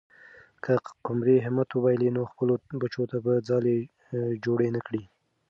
که 0.63 0.73
قمرۍ 1.05 1.37
همت 1.45 1.69
وبایلي، 1.73 2.09
نو 2.15 2.21
خپلو 2.31 2.53
بچو 2.81 3.03
ته 3.11 3.17
به 3.25 3.33
ځالۍ 3.47 3.79
جوړه 4.43 4.67
نه 4.75 4.81
کړي. 4.87 5.03